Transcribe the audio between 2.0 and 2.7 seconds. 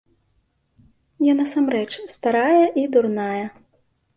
старая